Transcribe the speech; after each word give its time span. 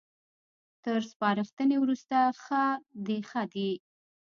تر 0.83 0.99
سپارښتنې 1.11 1.77
وروسته 1.79 2.17
ښه 2.43 2.63
ديښه 3.05 3.43
دي 3.53 3.69